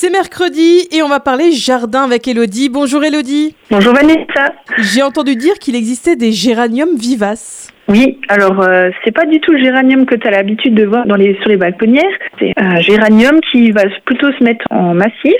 [0.00, 2.68] C'est mercredi et on va parler jardin avec Elodie.
[2.68, 3.56] Bonjour Elodie.
[3.68, 4.54] Bonjour Vanessa.
[4.78, 7.72] J'ai entendu dire qu'il existait des géraniums vivaces.
[7.88, 11.04] Oui, alors euh, c'est pas du tout le géranium que tu as l'habitude de voir
[11.04, 12.04] dans les, sur les balconnières.
[12.38, 15.34] C'est un géranium qui va plutôt se mettre en massif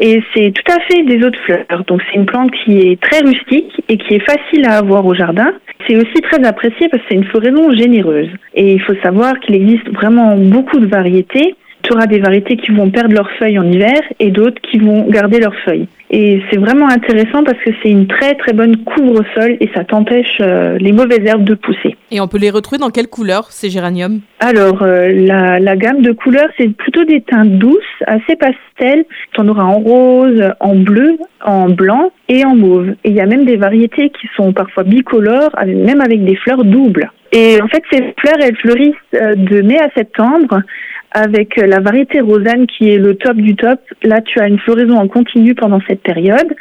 [0.00, 1.84] et c'est tout à fait des autres fleurs.
[1.86, 5.14] Donc c'est une plante qui est très rustique et qui est facile à avoir au
[5.14, 5.52] jardin.
[5.86, 8.30] C'est aussi très apprécié parce que c'est une floraison généreuse.
[8.54, 12.70] Et il faut savoir qu'il existe vraiment beaucoup de variétés tu auras des variétés qui
[12.72, 15.88] vont perdre leurs feuilles en hiver et d'autres qui vont garder leurs feuilles.
[16.14, 20.36] Et c'est vraiment intéressant parce que c'est une très très bonne couvre-sol et ça t'empêche
[20.42, 21.96] euh, les mauvaises herbes de pousser.
[22.10, 24.20] Et on peut les retrouver dans quelle couleur ces géraniums?
[24.40, 29.06] Alors euh, la, la, gamme de couleurs c'est plutôt des teintes douces, assez pastel.
[29.32, 32.90] Tu en auras en rose, en bleu, en blanc et en mauve.
[33.04, 36.64] Et il y a même des variétés qui sont parfois bicolores, même avec des fleurs
[36.64, 37.10] doubles.
[37.32, 40.60] Et en fait ces fleurs elles fleurissent euh, de mai à septembre
[41.14, 43.80] avec la variété Rosanne qui est le top du top.
[44.02, 46.54] Là, tu as une floraison en continu pendant cette période.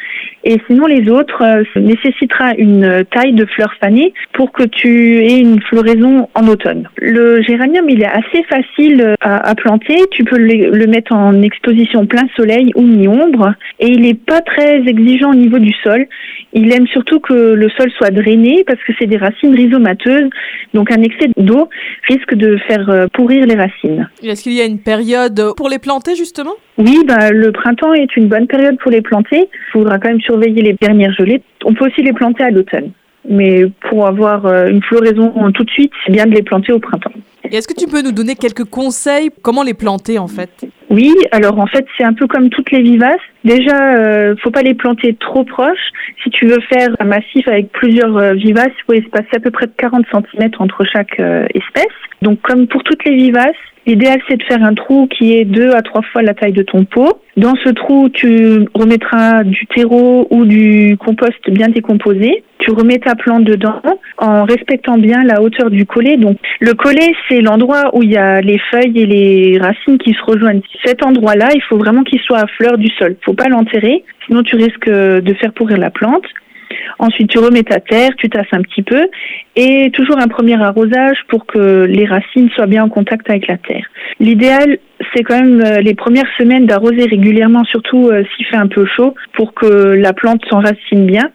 [0.44, 5.40] Et sinon, les autres euh, nécessitera une taille de fleurs fanées pour que tu aies
[5.40, 6.88] une floraison en automne.
[6.98, 9.98] Le géranium, il est assez facile euh, à, planter.
[10.12, 13.54] Tu peux le, le, mettre en exposition plein soleil ou mi-ombre.
[13.80, 16.08] Et il n'est pas très exigeant au niveau du sol.
[16.54, 20.30] Il aime surtout que le sol soit drainé parce que c'est des racines rhizomateuses.
[20.74, 21.70] Donc un excès d'eau
[22.08, 24.10] risque de faire euh, pourrir les racines.
[24.24, 26.54] Est-ce qu'il y a une période pour les planter justement?
[26.78, 29.50] Oui, bah, le printemps est une bonne période pour les planter.
[29.52, 31.42] Il faudra quand même surveiller les dernières gelées.
[31.66, 32.92] On peut aussi les planter à l'automne.
[33.30, 36.80] Mais pour avoir euh, une floraison tout de suite, c'est bien de les planter au
[36.80, 37.12] printemps.
[37.52, 40.66] Est-ce que tu peux nous donner quelques conseils Comment les planter en fait?
[40.90, 43.20] Oui, alors en fait c'est un peu comme toutes les vivaces.
[43.44, 45.92] Déjà, euh, faut pas les planter trop proches.
[46.24, 49.52] Si tu veux faire un massif avec plusieurs euh, vivaces, il faut espacer à peu
[49.52, 51.94] près de 40 cm entre chaque euh, espèce.
[52.22, 53.56] Donc comme pour toutes les vivaces,
[53.88, 56.62] L'idéal, c'est de faire un trou qui est deux à trois fois la taille de
[56.62, 57.22] ton pot.
[57.36, 62.44] Dans ce trou, tu remettras du terreau ou du compost bien décomposé.
[62.60, 63.82] Tu remets ta plante dedans
[64.20, 66.18] en respectant bien la hauteur du collet.
[66.18, 70.14] Donc, le collet, c'est l'endroit où il y a les feuilles et les racines qui
[70.14, 70.62] se rejoignent.
[70.86, 73.16] Cet endroit-là, il faut vraiment qu'il soit à fleur du sol.
[73.26, 76.26] Faut pas l'enterrer, sinon tu risques de faire pourrir la plante.
[77.00, 79.08] Ensuite, tu remets ta terre, tu tasses un petit peu
[79.56, 83.58] et toujours un premier arrosage pour que les racines soient bien en contact avec la
[83.58, 83.86] terre.
[84.20, 84.78] L'idéal,
[85.14, 88.86] c'est quand même euh, les premières semaines d'arroser régulièrement, surtout euh, s'il fait un peu
[88.86, 91.32] chaud, pour que la plante s'enracine bien.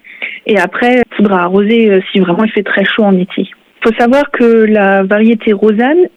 [0.47, 3.43] Et après, il faudra arroser euh, si vraiment il fait très chaud en été.
[3.43, 6.09] Il faut savoir que la variété rosanne,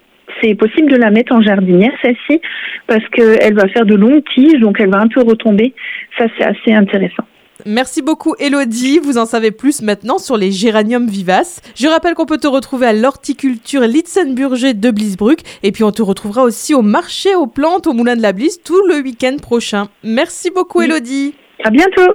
[0.41, 2.39] c'est possible de la mettre en jardinière, celle-ci,
[2.87, 5.73] parce qu'elle va faire de longues tiges, donc elle va un peu retomber.
[6.17, 7.25] Ça, c'est assez intéressant.
[7.65, 11.61] Merci beaucoup Elodie, vous en savez plus maintenant sur les géraniums vivaces.
[11.75, 16.01] Je rappelle qu'on peut te retrouver à l'horticulture Litzenburger de Blisbruck et puis on te
[16.01, 19.89] retrouvera aussi au marché aux plantes au Moulin de la Blisse tout le week-end prochain.
[20.03, 21.33] Merci beaucoup Elodie.
[21.63, 22.13] À bientôt.